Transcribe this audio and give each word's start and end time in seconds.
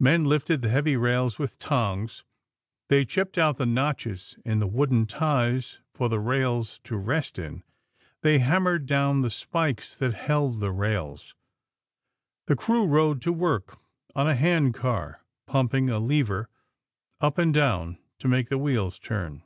Men 0.00 0.24
lifted 0.24 0.60
the 0.60 0.70
heavy 0.70 0.96
rails 0.96 1.38
with 1.38 1.56
tongs. 1.60 2.24
They 2.88 3.04
chipped 3.04 3.38
out 3.38 3.58
the 3.58 3.64
notches 3.64 4.36
in 4.44 4.58
the 4.58 4.66
wooden 4.66 5.06
ties 5.06 5.78
for 5.94 6.08
the 6.08 6.18
rails 6.18 6.80
to 6.82 6.96
rest 6.96 7.38
in. 7.38 7.62
They 8.22 8.40
hammered 8.40 8.86
down 8.86 9.20
the 9.20 9.30
spikes 9.30 9.94
that 9.98 10.14
held 10.14 10.58
the 10.58 10.72
rails. 10.72 11.36
The 12.48 12.56
crew 12.56 12.86
rode 12.88 13.22
to 13.22 13.32
work 13.32 13.78
on 14.16 14.28
a 14.28 14.34
handcar, 14.34 15.24
pumping 15.46 15.90
a 15.90 16.00
lever 16.00 16.48
up 17.20 17.38
and 17.38 17.54
down 17.54 17.98
to 18.18 18.26
make 18.26 18.48
the 18.48 18.58
wheels 18.58 18.98
turn. 18.98 19.44